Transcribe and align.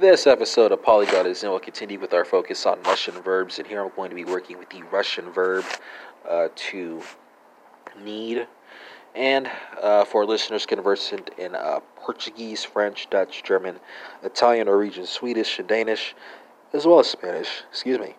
This 0.00 0.28
episode 0.28 0.70
of 0.70 0.80
Polyglotism 0.80 1.42
and 1.42 1.50
we'll 1.50 1.58
continue 1.58 1.98
with 1.98 2.14
our 2.14 2.24
focus 2.24 2.66
on 2.66 2.80
Russian 2.84 3.14
verbs, 3.14 3.58
and 3.58 3.66
here 3.66 3.82
I'm 3.82 3.90
going 3.96 4.10
to 4.10 4.14
be 4.14 4.24
working 4.24 4.56
with 4.56 4.70
the 4.70 4.84
Russian 4.84 5.32
verb 5.32 5.64
uh, 6.28 6.46
to 6.54 7.02
need. 8.00 8.46
And 9.16 9.50
uh, 9.82 10.04
for 10.04 10.24
listeners 10.24 10.66
conversant 10.66 11.30
in 11.36 11.56
uh, 11.56 11.80
Portuguese, 11.96 12.62
French, 12.62 13.10
Dutch, 13.10 13.42
German, 13.42 13.80
Italian, 14.22 14.68
Norwegian, 14.68 15.04
Swedish, 15.04 15.58
and 15.58 15.66
Danish, 15.66 16.14
as 16.72 16.86
well 16.86 17.00
as 17.00 17.08
Spanish, 17.08 17.64
excuse 17.68 17.98
me. 17.98 18.14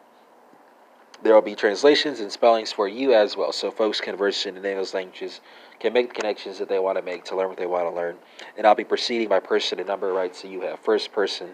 There 1.22 1.34
will 1.34 1.42
be 1.42 1.56
translations 1.56 2.22
and 2.22 2.32
spellings 2.32 2.72
for 2.72 2.88
you 2.88 3.14
as 3.14 3.36
well, 3.36 3.52
so 3.52 3.72
folks 3.72 4.00
conversant 4.00 4.56
in 4.56 4.64
those 4.64 4.94
languages 4.94 5.42
can 5.80 5.92
make 5.92 6.10
the 6.10 6.16
connections 6.16 6.60
that 6.60 6.70
they 6.70 6.80
want 6.80 6.98
to 6.98 7.02
make 7.02 7.26
to 7.26 7.36
learn 7.36 7.50
what 7.50 7.58
they 7.58 7.66
want 7.66 7.90
to 7.90 7.96
learn. 7.96 8.16
And 8.58 8.66
I'll 8.66 8.76
be 8.76 8.86
proceeding 8.86 9.28
by 9.28 9.40
person 9.40 9.80
and 9.80 9.88
number, 9.88 10.14
right? 10.14 10.34
So 10.34 10.48
you 10.48 10.62
have 10.62 10.80
first 10.80 11.12
person 11.12 11.50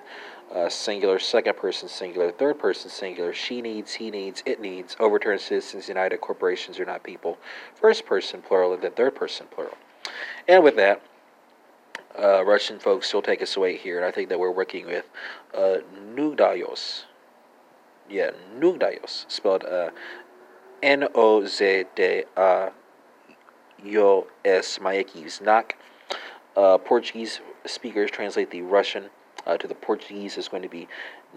uh, 0.53 0.69
singular, 0.69 1.17
second 1.17 1.57
person 1.57 1.89
singular, 1.89 2.31
third 2.31 2.59
person 2.59 2.91
singular, 2.91 3.33
she 3.33 3.61
needs, 3.61 3.93
he 3.93 4.11
needs, 4.11 4.43
it 4.45 4.61
needs, 4.61 4.95
overturned 4.99 5.41
citizens 5.41 5.87
united, 5.87 6.21
corporations 6.21 6.79
are 6.79 6.85
not 6.85 7.03
people, 7.03 7.37
first 7.73 8.05
person 8.05 8.43
plural, 8.43 8.73
and 8.73 8.83
then 8.83 8.91
third 8.91 9.15
person 9.15 9.47
plural. 9.49 9.77
And 10.47 10.63
with 10.63 10.75
that, 10.75 11.01
uh, 12.17 12.45
Russian 12.45 12.79
folks 12.79 13.11
will 13.13 13.23
take 13.23 13.41
us 13.41 13.57
away 13.57 13.77
here, 13.77 13.97
and 13.97 14.05
I 14.05 14.11
think 14.11 14.29
that 14.29 14.39
we're 14.39 14.51
working 14.51 14.85
with 14.85 15.05
uh, 15.53 15.77
Nugdayos. 16.15 17.05
Yeah, 18.09 18.31
Nugdayos, 18.59 19.25
spelled 19.27 19.63
uh, 19.65 19.89
N 20.83 21.07
O 21.15 21.45
Z 21.45 21.85
D 21.95 22.23
A 22.37 22.71
Yo 23.83 24.27
Znak. 24.43 25.71
Uh, 26.55 26.77
Portuguese 26.77 27.41
speakers 27.65 28.11
translate 28.11 28.51
the 28.51 28.61
Russian 28.61 29.09
uh, 29.45 29.57
to 29.57 29.67
the 29.67 29.75
Portuguese 29.75 30.37
is 30.37 30.47
going 30.47 30.63
to 30.63 30.69
be 30.69 30.87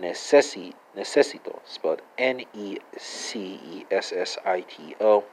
necessi, 0.01 0.73
necessito, 0.97 1.59
spelled 1.65 2.03
N 2.19 2.43
E 2.55 2.79
C 2.97 3.61
E 3.65 3.85
S 3.91 4.13
S 4.13 4.39
I 4.45 4.61
T 4.61 4.95
O. 5.01 5.25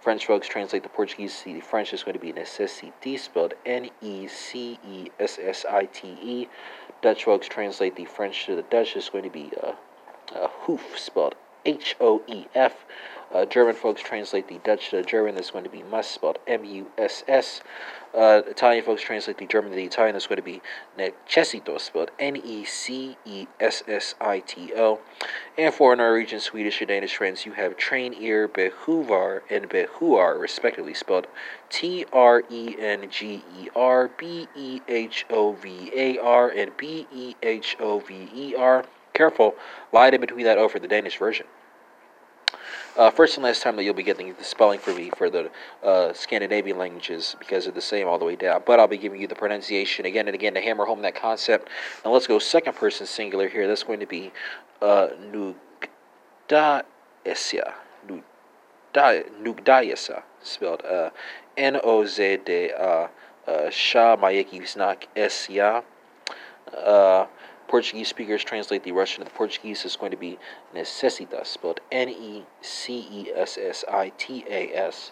French 0.00 0.26
folks 0.26 0.48
translate 0.48 0.82
the 0.82 0.88
Portuguese 0.88 1.40
to 1.42 1.54
the 1.54 1.60
French 1.60 1.92
is 1.92 2.02
going 2.02 2.14
to 2.14 2.20
be 2.20 2.32
necessité, 2.32 3.18
spelled 3.18 3.54
N 3.66 3.90
E 4.00 4.26
C 4.28 4.78
E 4.86 5.10
S 5.18 5.38
S 5.42 5.64
I 5.68 5.86
T 5.86 6.16
E. 6.22 6.48
Dutch 7.02 7.24
folks 7.24 7.48
translate 7.48 7.96
the 7.96 8.04
French 8.04 8.46
to 8.46 8.56
the 8.56 8.62
Dutch 8.62 8.96
is 8.96 9.08
going 9.08 9.24
to 9.24 9.30
be 9.30 9.50
uh, 9.62 9.72
uh, 10.34 10.48
hoof, 10.48 10.98
spelled 10.98 11.34
H 11.64 11.96
O 12.00 12.22
E 12.26 12.46
F. 12.54 12.84
Uh, 13.32 13.44
German 13.44 13.74
folks 13.74 14.00
translate 14.00 14.46
the 14.46 14.58
Dutch 14.58 14.90
to 14.90 15.02
German. 15.02 15.34
That's 15.34 15.50
going 15.50 15.64
to 15.64 15.70
be 15.70 15.82
must, 15.82 16.12
spelled 16.12 16.38
M 16.46 16.64
U 16.64 16.86
S 16.96 17.24
S. 17.26 17.62
Uh, 18.14 18.42
Italian 18.46 18.84
folks 18.84 19.02
translate 19.02 19.38
the 19.38 19.46
German 19.46 19.70
to 19.70 19.76
the 19.76 19.84
Italian. 19.84 20.12
That's 20.12 20.28
going 20.28 20.36
to 20.36 20.42
be 20.42 20.62
necessito, 20.96 21.80
spelled 21.80 22.12
N 22.20 22.36
E 22.36 22.64
C 22.64 23.16
E 23.24 23.48
S 23.58 23.82
S 23.88 24.14
I 24.20 24.38
T 24.38 24.72
O. 24.76 25.00
And 25.58 25.74
for 25.74 25.96
Norwegian, 25.96 26.38
Swedish, 26.38 26.80
and 26.80 26.88
Danish 26.88 27.16
friends, 27.16 27.44
you 27.44 27.52
have 27.52 27.76
train 27.76 28.14
ear, 28.20 28.46
behuvar, 28.46 29.40
and 29.50 29.68
behuar, 29.68 30.38
respectively, 30.40 30.94
spelled 30.94 31.26
T 31.70 32.04
R 32.12 32.44
E 32.48 32.76
N 32.78 33.10
G 33.10 33.42
E 33.58 33.68
R, 33.74 34.10
B 34.16 34.46
E 34.54 34.80
H 34.86 35.26
O 35.30 35.52
V 35.54 35.90
A 35.96 36.18
R, 36.18 36.50
and 36.50 36.76
B 36.76 37.08
E 37.12 37.34
H 37.42 37.76
O 37.80 37.98
V 37.98 38.28
E 38.32 38.54
R. 38.54 38.84
Careful, 39.14 39.54
lied 39.92 40.12
in 40.14 40.20
between 40.20 40.44
that 40.44 40.58
O 40.58 40.68
for 40.68 40.78
the 40.78 40.88
Danish 40.88 41.18
version. 41.18 41.46
Uh, 42.96 43.10
first 43.10 43.36
and 43.36 43.44
last 43.44 43.62
time 43.62 43.74
that 43.74 43.82
you'll 43.82 43.94
be 43.94 44.04
getting 44.04 44.34
the 44.34 44.44
spelling 44.44 44.78
for 44.78 44.94
me 44.94 45.10
for 45.16 45.28
the 45.28 45.50
uh, 45.82 46.12
Scandinavian 46.12 46.78
languages 46.78 47.34
because 47.40 47.64
they're 47.64 47.72
the 47.72 47.80
same 47.80 48.06
all 48.06 48.18
the 48.18 48.24
way 48.24 48.36
down. 48.36 48.62
But 48.64 48.78
I'll 48.78 48.86
be 48.86 48.98
giving 48.98 49.20
you 49.20 49.26
the 49.26 49.34
pronunciation 49.34 50.04
again 50.04 50.28
and 50.28 50.34
again 50.34 50.54
to 50.54 50.60
hammer 50.60 50.84
home 50.84 51.02
that 51.02 51.16
concept. 51.16 51.68
Now 52.04 52.12
let's 52.12 52.28
go 52.28 52.38
second 52.38 52.76
person 52.76 53.06
singular 53.06 53.48
here. 53.48 53.66
That's 53.66 53.82
going 53.82 53.98
to 54.00 54.06
be 54.06 54.30
uh, 54.80 55.08
Nugdaesya. 56.48 56.84
Nugdaesya, 58.94 60.22
spelled 60.42 60.82
uh, 60.84 61.10
N 61.56 61.80
O 61.82 62.04
Z 62.06 62.38
D 62.44 62.70
A 62.70 63.10
Sha 63.70 64.16
Mayeki 64.16 64.62
Znak 64.62 65.06
Esya. 65.16 65.82
Uh, 66.76 67.26
Portuguese 67.74 68.06
speakers 68.06 68.44
translate 68.44 68.84
the 68.84 68.92
Russian 68.92 69.24
to 69.24 69.24
the 69.24 69.36
Portuguese 69.36 69.84
is 69.84 69.96
going 69.96 70.12
to 70.12 70.16
be 70.16 70.38
necessitas, 70.72 71.46
spelled 71.46 71.80
N 71.90 72.08
E 72.08 72.44
C 72.60 73.08
E 73.10 73.32
S 73.34 73.58
S 73.60 73.84
I 73.90 74.12
T 74.16 74.44
A 74.48 74.72
S. 74.76 75.10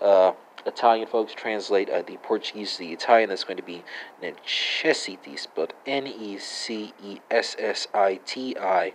Uh, 0.00 0.32
Italian 0.64 1.06
folks 1.06 1.34
translate 1.34 1.90
uh, 1.90 2.00
the 2.00 2.16
Portuguese 2.22 2.72
to 2.72 2.78
the 2.78 2.92
Italian. 2.94 3.28
That's 3.28 3.44
going 3.44 3.58
to 3.58 3.62
be 3.62 3.84
necessiti, 4.22 5.38
spelled 5.38 5.74
N 5.84 6.06
E 6.06 6.38
C 6.38 6.94
E 7.04 7.18
S 7.30 7.54
S 7.58 7.88
I 7.92 8.20
T 8.24 8.56
I. 8.56 8.94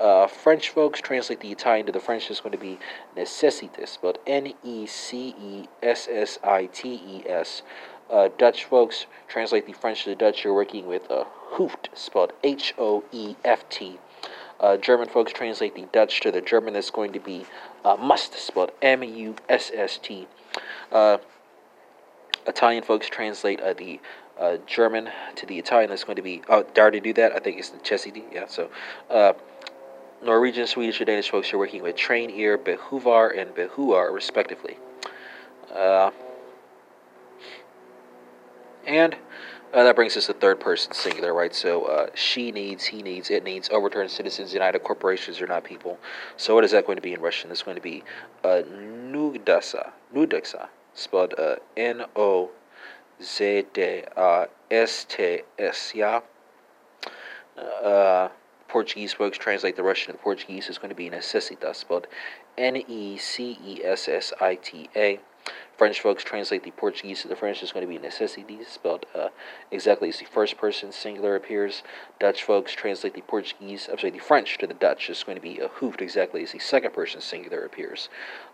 Uh, 0.00 0.26
French 0.26 0.70
folks 0.70 0.98
translate 1.00 1.40
the 1.40 1.52
Italian 1.52 1.84
to 1.84 1.92
the 1.92 2.00
French. 2.00 2.30
It's 2.30 2.40
going 2.40 2.52
to 2.52 2.58
be 2.58 2.78
necessitas, 3.14 3.88
spelled 3.88 4.18
N 4.26 4.54
E 4.64 4.86
C 4.86 5.34
E 5.38 5.68
S 5.82 6.08
S 6.10 6.38
I 6.42 6.66
T 6.66 6.94
E 7.06 7.28
S. 7.28 7.62
Uh, 8.10 8.30
Dutch 8.38 8.64
folks 8.64 9.06
translate 9.28 9.66
the 9.66 9.74
French 9.74 10.04
to 10.04 10.10
the 10.10 10.16
Dutch. 10.16 10.42
You're 10.42 10.54
working 10.54 10.86
with 10.86 11.10
uh, 11.10 11.24
hoofed, 11.26 11.90
spelled 11.92 12.32
H 12.42 12.72
O 12.78 13.04
E 13.12 13.36
F 13.44 13.68
T. 13.68 13.98
Uh, 14.58 14.78
German 14.78 15.08
folks 15.08 15.32
translate 15.32 15.74
the 15.74 15.86
Dutch 15.92 16.20
to 16.20 16.32
the 16.32 16.40
German. 16.40 16.72
That's 16.72 16.90
going 16.90 17.12
to 17.12 17.20
be 17.20 17.44
uh, 17.84 17.96
must, 17.96 18.34
spelled 18.34 18.72
M 18.80 19.02
U 19.02 19.36
S 19.50 19.70
S 19.74 19.98
T. 19.98 20.26
Uh, 20.90 21.18
Italian 22.46 22.82
folks 22.82 23.06
translate 23.06 23.60
uh, 23.60 23.74
the 23.74 24.00
German 24.66 25.10
to 25.36 25.44
the 25.44 25.58
Italian. 25.58 25.90
That's 25.90 26.04
going 26.04 26.16
to 26.16 26.22
be. 26.22 26.40
Oh, 26.48 26.64
I 26.74 26.80
already 26.80 27.00
do 27.00 27.12
that? 27.12 27.32
I 27.32 27.38
think 27.38 27.58
it's 27.58 27.68
the 27.68 27.78
Chessie 27.78 28.22
Yeah, 28.32 28.46
so. 28.48 28.70
Norwegian, 30.22 30.66
Swedish, 30.66 31.00
or 31.00 31.04
Danish 31.04 31.30
folks 31.30 31.52
are 31.52 31.58
working 31.58 31.82
with 31.82 31.96
train 31.96 32.30
ear, 32.30 32.58
behuvar, 32.58 33.38
and 33.38 33.54
behuar, 33.54 34.12
respectively. 34.12 34.78
Uh, 35.74 36.10
and 38.86 39.16
uh, 39.72 39.84
that 39.84 39.94
brings 39.94 40.16
us 40.16 40.26
to 40.26 40.32
third 40.32 40.58
person 40.60 40.92
singular, 40.92 41.32
right? 41.32 41.54
So 41.54 41.84
uh, 41.84 42.06
she 42.14 42.50
needs, 42.50 42.84
he 42.84 43.02
needs, 43.02 43.30
it 43.30 43.44
needs, 43.44 43.70
overturned 43.70 44.10
citizens 44.10 44.52
united, 44.52 44.80
corporations 44.80 45.40
are 45.40 45.46
not 45.46 45.64
people. 45.64 45.98
So 46.36 46.54
what 46.54 46.64
is 46.64 46.72
that 46.72 46.86
going 46.86 46.96
to 46.96 47.02
be 47.02 47.12
in 47.12 47.20
Russian? 47.20 47.50
It's 47.50 47.62
going 47.62 47.76
to 47.76 47.82
be 47.82 48.02
uh, 48.44 48.62
nudasa, 48.68 49.90
spelled 50.94 51.34
uh, 51.38 51.56
N 51.76 52.04
O 52.16 52.50
Z 53.22 53.66
D 53.72 54.02
A 54.16 54.48
S 54.70 55.04
T 55.08 55.40
S, 55.58 55.92
yeah. 55.94 56.20
Uh, 57.56 58.28
Portuguese 58.70 59.12
folks 59.12 59.36
translate 59.36 59.74
the 59.74 59.82
Russian 59.82 60.12
to 60.12 60.18
Portuguese 60.18 60.68
is 60.68 60.78
going 60.78 60.90
to 60.90 60.94
be 60.94 61.10
necessita, 61.10 61.74
spelled 61.74 62.06
N 62.56 62.76
E 62.76 63.18
C 63.18 63.58
E 63.64 63.84
S 63.84 64.08
S 64.08 64.32
I 64.40 64.54
T 64.54 64.88
A. 64.94 65.18
French 65.76 66.00
folks 66.00 66.22
translate 66.22 66.62
the 66.62 66.70
Portuguese 66.70 67.22
to 67.22 67.28
the 67.28 67.34
French 67.34 67.64
is 67.64 67.72
going 67.72 67.84
to 67.84 67.92
be 67.92 67.98
necessities, 67.98 68.68
spelled 68.68 69.06
uh, 69.12 69.30
exactly 69.72 70.10
as 70.10 70.20
the 70.20 70.24
first 70.24 70.56
person 70.56 70.92
singular 70.92 71.34
appears. 71.34 71.82
Dutch 72.20 72.44
folks 72.44 72.72
translate 72.72 73.14
the 73.14 73.22
Portuguese, 73.22 73.88
I'm 73.90 73.98
sorry, 73.98 74.12
the 74.12 74.18
French 74.20 74.56
to 74.58 74.68
the 74.68 74.74
Dutch 74.74 75.10
is 75.10 75.24
going 75.24 75.36
to 75.36 75.42
be 75.42 75.60
uh, 75.60 75.66
hoofed 75.66 76.00
exactly 76.00 76.44
as 76.44 76.52
the 76.52 76.60
second 76.60 76.92
person 76.92 77.20
singular 77.20 77.64
appears. 77.64 78.08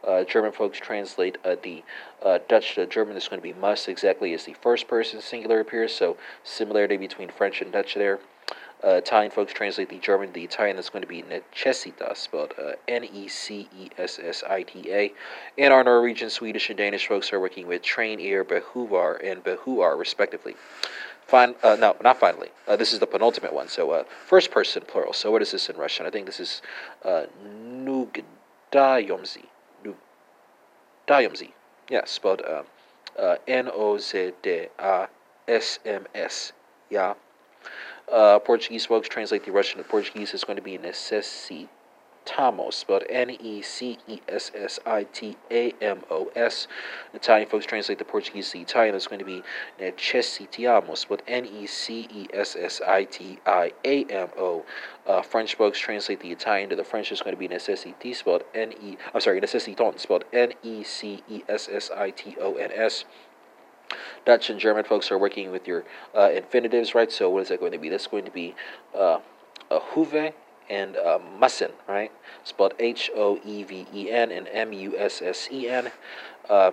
Uh, 0.06 0.24
German 0.24 0.52
folks 0.52 0.78
translate 0.78 1.36
uh, 1.44 1.56
the 1.62 1.84
uh, 2.24 2.38
Dutch 2.48 2.76
to 2.76 2.86
German 2.86 3.18
is 3.18 3.28
going 3.28 3.42
to 3.42 3.46
be 3.46 3.52
must 3.52 3.86
exactly 3.86 4.32
as 4.32 4.44
the 4.44 4.54
first 4.54 4.88
person 4.88 5.20
singular 5.20 5.60
appears. 5.60 5.94
So 5.94 6.16
similarity 6.42 6.96
between 6.96 7.28
French 7.28 7.60
and 7.60 7.70
Dutch 7.70 7.96
there. 7.96 8.20
Uh, 8.84 8.90
Italian 8.90 9.30
folks 9.30 9.52
translate 9.52 9.88
the 9.88 9.98
German 9.98 10.32
the 10.32 10.44
Italian. 10.44 10.76
That's 10.76 10.90
going 10.90 11.02
to 11.02 11.08
be 11.08 11.22
necessita, 11.22 12.16
spelled 12.16 12.54
uh, 12.62 12.72
N 12.86 13.04
E 13.04 13.26
C 13.26 13.68
E 13.76 13.88
S 13.96 14.20
S 14.22 14.44
I 14.48 14.62
T 14.62 14.92
A. 14.92 15.12
And 15.56 15.72
our 15.72 15.82
Norwegian, 15.82 16.30
Swedish, 16.30 16.68
and 16.68 16.76
Danish 16.76 17.06
folks 17.06 17.32
are 17.32 17.40
working 17.40 17.66
with 17.66 17.82
train 17.82 18.20
ear, 18.20 18.44
behuvar, 18.44 19.18
and 19.24 19.42
behuar, 19.42 19.98
respectively. 19.98 20.56
Fine, 21.26 21.54
uh, 21.62 21.76
no, 21.80 21.96
not 22.04 22.20
finally. 22.20 22.50
Uh, 22.68 22.76
this 22.76 22.92
is 22.92 23.00
the 23.00 23.06
penultimate 23.06 23.52
one. 23.52 23.68
So, 23.68 23.90
uh, 23.90 24.04
first 24.26 24.52
person 24.52 24.84
plural. 24.86 25.12
So, 25.12 25.32
what 25.32 25.42
is 25.42 25.50
this 25.50 25.68
in 25.68 25.76
Russian? 25.76 26.06
I 26.06 26.10
think 26.10 26.26
this 26.26 26.38
is 26.38 26.62
uh, 27.04 27.24
nugdayomzi. 27.44 29.46
Nugdayomzi. 31.08 31.52
Yeah, 31.88 32.04
spelled 32.04 32.42
uh, 32.42 32.62
uh, 33.18 33.36
N 33.48 33.68
O 33.72 33.98
Z 33.98 34.32
D 34.42 34.66
A 34.78 35.08
S 35.48 35.80
M 35.84 36.06
S. 36.14 36.52
Yeah. 36.90 37.14
Uh, 38.12 38.38
Portuguese 38.38 38.86
folks 38.86 39.08
translate 39.08 39.44
the 39.44 39.50
Russian 39.50 39.78
to 39.78 39.84
Portuguese 39.84 40.32
is 40.32 40.44
going 40.44 40.54
to 40.56 40.62
be 40.62 40.78
necessitamos, 40.78 41.66
spelled 42.74 43.02
N 43.10 43.30
E 43.30 43.62
C 43.62 43.98
E 44.06 44.20
S 44.28 44.52
S 44.54 44.78
I 44.86 45.02
T 45.12 45.36
A 45.50 45.72
M 45.82 46.02
O 46.08 46.30
S. 46.36 46.68
Italian 47.14 47.48
folks 47.48 47.66
translate 47.66 47.98
the 47.98 48.04
Portuguese 48.04 48.52
to 48.52 48.60
Italian 48.60 48.94
is 48.94 49.08
going 49.08 49.18
to 49.18 49.24
be 49.24 49.42
necessitiamos, 49.80 50.98
spelled 50.98 51.22
N 51.26 51.46
E 51.46 51.66
C 51.66 52.06
E 52.08 52.28
S 52.32 52.54
S 52.54 52.80
I 52.86 53.02
T 53.04 53.40
I 53.44 53.72
A 53.84 54.04
M 54.04 54.28
O. 54.38 54.64
Uh, 55.04 55.20
French 55.22 55.56
folks 55.56 55.80
translate 55.80 56.20
the 56.20 56.30
Italian 56.30 56.70
to 56.70 56.76
the 56.76 56.84
French 56.84 57.10
is 57.10 57.20
going 57.20 57.34
to 57.34 57.40
be 57.40 57.48
necessity, 57.48 58.14
spelled 58.14 58.44
N 58.54 58.72
E. 58.80 58.96
I'm 59.12 59.20
sorry, 59.20 59.40
necessiton, 59.40 59.98
spelled 59.98 60.24
N 60.32 60.52
E 60.62 60.84
C 60.84 61.24
E 61.28 61.42
S 61.48 61.68
S 61.68 61.90
I 61.90 62.10
T 62.10 62.36
O 62.40 62.54
N 62.54 62.70
S. 62.72 63.04
Dutch 64.26 64.50
and 64.50 64.60
German 64.60 64.84
folks 64.84 65.10
are 65.10 65.18
working 65.18 65.50
with 65.50 65.66
your 65.66 65.84
uh, 66.14 66.30
infinitives, 66.32 66.94
right? 66.94 67.10
So 67.10 67.30
what 67.30 67.44
is 67.44 67.48
that 67.48 67.60
going 67.60 67.72
to 67.72 67.78
be? 67.78 67.88
That's 67.88 68.08
going 68.08 68.24
to 68.24 68.30
be 68.30 68.54
uh, 68.94 69.20
a 69.70 69.80
Huve 69.94 70.34
and 70.68 70.96
uh, 70.96 71.20
Mussen, 71.40 71.70
right? 71.88 72.10
Spelled 72.44 72.74
H 72.78 73.10
O 73.16 73.38
E 73.44 73.62
V 73.62 73.86
E 73.94 74.10
N 74.10 74.32
and 74.32 74.48
M 74.48 74.72
U 74.72 74.98
S 74.98 75.22
S 75.22 75.48
E 75.50 75.68
N. 75.68 75.90
Uh, 76.50 76.72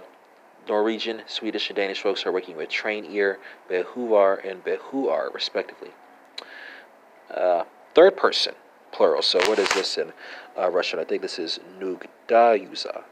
Norwegian, 0.67 1.21
Swedish, 1.27 1.69
and 1.69 1.75
Danish 1.75 2.01
folks 2.01 2.25
are 2.25 2.31
working 2.31 2.55
with 2.55 2.69
train 2.69 3.05
ear, 3.05 3.37
behuvar, 3.69 4.49
and 4.49 4.63
behuar, 4.63 5.33
respectively. 5.33 5.91
Uh, 7.33 7.63
third 7.93 8.15
person, 8.15 8.55
plural. 8.91 9.21
So 9.21 9.39
what 9.49 9.59
is 9.59 9.67
this 9.69 9.97
in 9.97 10.13
uh, 10.57 10.69
Russian? 10.71 10.99
I 10.99 11.03
think 11.03 11.21
this 11.21 11.37
is 11.37 11.59
nugdayuza. 11.79 13.03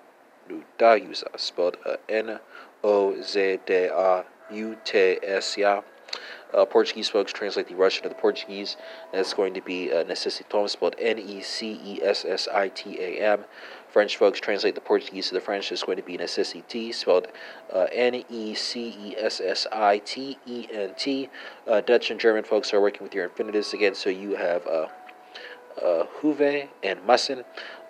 Nugdayuza, 0.50 1.38
spelled 1.38 1.78
uh, 1.86 1.98
N 2.08 2.40
O 2.84 3.22
Z 3.22 3.60
D 3.66 3.74
A 3.86 4.26
U 4.52 4.78
T 4.84 5.18
S. 5.24 5.58
Yeah. 5.58 5.82
Uh, 6.54 6.66
Portuguese 6.66 7.08
folks 7.08 7.32
translate 7.32 7.70
the 7.70 7.76
Russian 7.76 8.04
to 8.04 8.10
the 8.10 8.16
Portuguese. 8.16 8.76
That's 9.14 9.34
going 9.34 9.54
to 9.54 9.62
be 9.62 9.92
uh, 9.92 10.04
necessitom, 10.04 10.70
spelled 10.70 10.96
N 11.00 11.18
E 11.18 11.42
C 11.42 11.80
E 11.84 12.04
S 12.04 12.26
S 12.26 12.48
I 12.54 12.68
T 12.68 13.00
A 13.00 13.20
M. 13.22 13.46
French 13.88 14.18
folks 14.18 14.40
translate 14.40 14.76
the 14.76 14.82
Portuguese 14.82 15.28
to 15.30 15.34
the 15.34 15.42
French. 15.42 15.72
It's 15.72 15.84
going 15.84 15.98
to 15.98 16.04
be 16.04 16.18
necessity, 16.18 16.92
spelled 16.92 17.28
uh, 17.74 17.88
N 17.92 18.24
E 18.30 18.54
C 18.54 18.96
E 19.00 19.16
S 19.18 19.40
S 19.40 19.68
I 19.72 20.00
T 20.00 20.38
E 20.46 20.68
N 20.74 20.94
T. 20.98 21.30
Uh, 21.68 21.82
Dutch 21.82 22.12
and 22.12 22.20
German 22.20 22.44
folks 22.44 22.74
are 22.74 22.82
working 22.82 23.04
with 23.04 23.14
your 23.14 23.26
infinitives 23.26 23.74
again, 23.74 23.96
so 23.96 24.10
you 24.10 24.36
have 24.36 24.66
uh, 24.68 24.88
uh, 25.78 26.06
Huve 26.22 26.68
and 26.84 27.00
Mussen. 27.08 27.44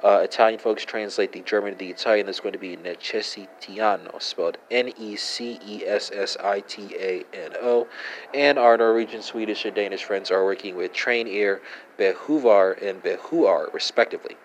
Uh, 0.04 0.22
Italian 0.24 0.60
folks 0.60 0.84
translate 0.84 1.32
the 1.32 1.42
German 1.42 1.74
to 1.74 1.78
the 1.78 1.90
Italian. 1.90 2.26
That's 2.26 2.40
going 2.40 2.54
to 2.54 2.60
be 2.60 2.76
necessitiano, 2.76 4.20
spelled 4.22 4.58
N 4.72 4.92
E 4.98 5.16
C 5.16 5.60
E 5.66 5.86
S 5.86 6.12
S 6.14 6.38
I 6.44 6.62
T 6.62 6.96
A 7.00 7.24
N 7.34 7.52
O. 7.62 7.88
And 8.34 8.58
our 8.58 8.78
Norwegian, 8.78 9.22
Swedish, 9.22 9.66
and 9.66 9.76
Danish 9.76 10.04
friends 10.04 10.32
are 10.32 10.44
working 10.44 10.76
with 10.76 10.92
train 10.94 11.28
ear, 11.28 11.62
behuvar, 12.00 12.82
and 12.82 13.04
behuar, 13.04 13.72
respectively. 13.74 14.38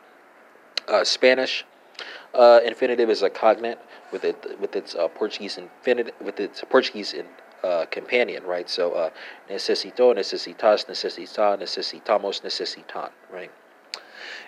Uh, 0.89 1.05
Spanish 1.05 1.65
uh, 2.35 2.61
infinitive 2.65 3.09
is 3.09 3.23
a 3.23 3.31
cognate 3.31 3.79
with 4.13 4.25
it 4.25 4.61
with 4.61 4.77
its 4.77 4.95
uh, 4.95 5.09
Portuguese 5.09 5.57
infinitive 5.59 6.15
with 6.23 6.39
its 6.39 6.63
Portuguese 6.69 7.13
in, 7.13 7.25
uh, 7.67 7.87
companion, 7.87 8.45
right? 8.45 8.69
So 8.71 8.93
uh, 8.93 9.11
necesito, 9.51 10.15
necesitas, 10.15 10.87
necesita, 10.87 11.59
necesitamos, 11.59 12.43
necesitan, 12.43 13.11
right? 13.33 13.51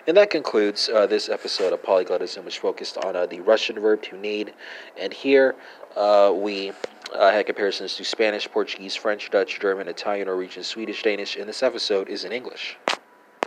And 0.07 0.15
that 0.17 0.29
concludes 0.29 0.89
uh, 0.89 1.05
this 1.05 1.29
episode 1.29 1.73
of 1.73 1.83
Polyglotism, 1.83 2.45
which 2.45 2.59
focused 2.59 2.97
on 2.97 3.15
uh, 3.15 3.25
the 3.25 3.41
Russian 3.41 3.79
verb 3.79 4.01
to 4.03 4.17
need. 4.17 4.53
And 4.97 5.13
here 5.13 5.55
uh, 5.95 6.33
we 6.35 6.71
uh, 7.13 7.31
had 7.31 7.45
comparisons 7.45 7.95
to 7.95 8.03
Spanish, 8.03 8.49
Portuguese, 8.49 8.95
French, 8.95 9.29
Dutch, 9.29 9.59
German, 9.59 9.87
Italian, 9.87 10.27
Norwegian, 10.27 10.63
Swedish, 10.63 11.03
Danish, 11.03 11.35
and 11.35 11.47
this 11.47 11.61
episode 11.61 12.07
is 12.09 12.23
in 12.23 12.31
English. 12.31 12.77